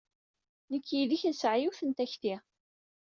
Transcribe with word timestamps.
Nekk 0.71 0.87
yid-k 0.95 1.23
nesɛa 1.25 1.57
yiwet 1.61 1.81
n 1.83 1.91
takti. 1.97 2.35